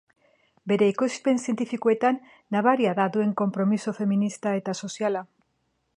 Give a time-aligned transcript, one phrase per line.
[0.71, 2.17] Bere ekoizpen zientifikoetan
[2.57, 5.27] nabaria da duen konpromiso feminista eta soziala.